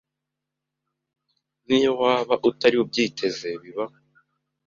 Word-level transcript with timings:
n’iyo 1.65 1.91
waba 2.01 2.35
utari 2.49 2.75
ubyiteze 2.83 3.49
bibaho 3.61 3.97